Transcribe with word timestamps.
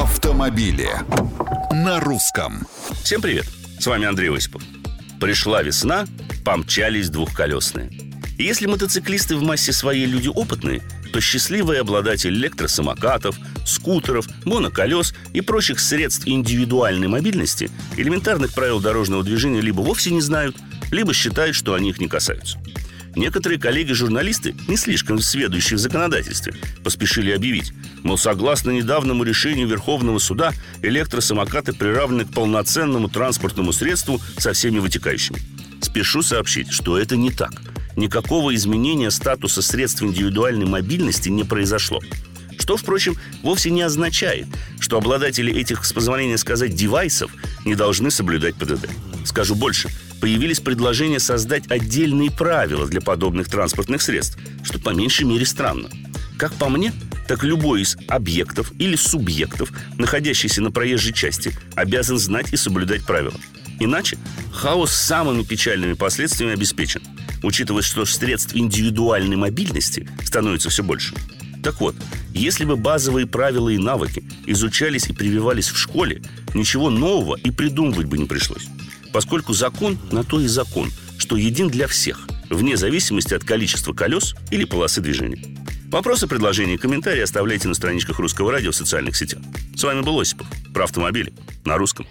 автомобили 0.00 0.90
на 1.72 2.00
русском. 2.00 2.66
Всем 3.02 3.22
привет! 3.22 3.46
С 3.78 3.86
вами 3.86 4.06
Андрей 4.06 4.30
Осипов. 4.30 4.62
Пришла 5.18 5.62
весна, 5.62 6.04
помчались 6.44 7.08
двухколесные. 7.08 7.90
И 8.36 8.44
если 8.44 8.66
мотоциклисты 8.66 9.36
в 9.36 9.42
массе 9.42 9.72
своей 9.72 10.04
люди 10.04 10.28
опытные, 10.28 10.82
то 11.14 11.20
счастливые 11.22 11.80
обладатели 11.80 12.34
электросамокатов, 12.34 13.36
скутеров, 13.64 14.26
моноколес 14.44 15.14
и 15.32 15.40
прочих 15.40 15.80
средств 15.80 16.28
индивидуальной 16.28 17.08
мобильности 17.08 17.70
элементарных 17.96 18.52
правил 18.52 18.80
дорожного 18.80 19.24
движения 19.24 19.62
либо 19.62 19.80
вовсе 19.80 20.10
не 20.10 20.20
знают, 20.20 20.56
либо 20.92 21.14
считают, 21.14 21.56
что 21.56 21.72
они 21.72 21.88
их 21.88 22.00
не 22.00 22.08
касаются. 22.08 22.58
Некоторые 23.16 23.58
коллеги-журналисты, 23.58 24.54
не 24.68 24.76
слишком 24.76 25.20
сведущие 25.20 25.78
в 25.78 25.80
законодательстве, 25.80 26.52
поспешили 26.84 27.30
объявить, 27.30 27.72
мол, 28.02 28.18
согласно 28.18 28.70
недавнему 28.70 29.24
решению 29.24 29.66
Верховного 29.66 30.18
суда, 30.18 30.52
электросамокаты 30.82 31.72
приравнены 31.72 32.26
к 32.26 32.32
полноценному 32.34 33.08
транспортному 33.08 33.72
средству 33.72 34.20
со 34.36 34.52
всеми 34.52 34.80
вытекающими. 34.80 35.40
Спешу 35.80 36.20
сообщить, 36.20 36.70
что 36.70 36.98
это 36.98 37.16
не 37.16 37.30
так. 37.30 37.52
Никакого 37.96 38.54
изменения 38.54 39.10
статуса 39.10 39.62
средств 39.62 40.02
индивидуальной 40.02 40.66
мобильности 40.66 41.30
не 41.30 41.44
произошло. 41.44 42.00
Что, 42.58 42.76
впрочем, 42.76 43.16
вовсе 43.42 43.70
не 43.70 43.80
означает, 43.80 44.46
что 44.78 44.98
обладатели 44.98 45.54
этих, 45.54 45.86
с 45.86 45.92
позволения 45.94 46.36
сказать, 46.36 46.74
девайсов 46.74 47.30
не 47.64 47.74
должны 47.74 48.10
соблюдать 48.10 48.56
ПДД. 48.56 48.90
Скажу 49.24 49.54
больше– 49.54 49.88
появились 50.20 50.60
предложения 50.60 51.20
создать 51.20 51.70
отдельные 51.70 52.30
правила 52.30 52.86
для 52.86 53.00
подобных 53.00 53.48
транспортных 53.48 54.02
средств, 54.02 54.38
что 54.62 54.78
по 54.78 54.90
меньшей 54.90 55.24
мере 55.24 55.46
странно. 55.46 55.88
Как 56.38 56.52
по 56.54 56.68
мне, 56.68 56.92
так 57.28 57.44
любой 57.44 57.82
из 57.82 57.96
объектов 58.08 58.72
или 58.78 58.96
субъектов, 58.96 59.72
находящийся 59.96 60.62
на 60.62 60.70
проезжей 60.70 61.12
части, 61.12 61.52
обязан 61.74 62.18
знать 62.18 62.52
и 62.52 62.56
соблюдать 62.56 63.04
правила. 63.04 63.38
Иначе 63.80 64.18
хаос 64.52 64.92
с 64.92 65.06
самыми 65.06 65.42
печальными 65.42 65.94
последствиями 65.94 66.54
обеспечен, 66.54 67.02
учитывая, 67.42 67.82
что 67.82 68.04
средств 68.04 68.54
индивидуальной 68.54 69.36
мобильности 69.36 70.08
становится 70.24 70.70
все 70.70 70.82
больше. 70.82 71.14
Так 71.62 71.80
вот, 71.80 71.96
если 72.32 72.64
бы 72.64 72.76
базовые 72.76 73.26
правила 73.26 73.68
и 73.68 73.78
навыки 73.78 74.22
изучались 74.46 75.08
и 75.08 75.12
прививались 75.12 75.68
в 75.68 75.76
школе, 75.76 76.22
ничего 76.54 76.90
нового 76.90 77.36
и 77.36 77.50
придумывать 77.50 78.06
бы 78.06 78.18
не 78.18 78.26
пришлось 78.26 78.68
поскольку 79.12 79.52
закон 79.52 79.98
на 80.10 80.24
то 80.24 80.40
и 80.40 80.46
закон, 80.46 80.90
что 81.18 81.36
един 81.36 81.68
для 81.68 81.86
всех, 81.86 82.26
вне 82.50 82.76
зависимости 82.76 83.34
от 83.34 83.44
количества 83.44 83.92
колес 83.92 84.34
или 84.50 84.64
полосы 84.64 85.00
движения. 85.00 85.56
Вопросы, 85.88 86.26
предложения 86.26 86.74
и 86.74 86.78
комментарии 86.78 87.22
оставляйте 87.22 87.68
на 87.68 87.74
страничках 87.74 88.18
Русского 88.18 88.50
радио 88.50 88.72
в 88.72 88.76
социальных 88.76 89.16
сетях. 89.16 89.40
С 89.74 89.84
вами 89.84 90.00
был 90.00 90.18
Осипов. 90.20 90.46
Про 90.74 90.84
автомобили. 90.84 91.32
На 91.64 91.76
русском. 91.78 92.06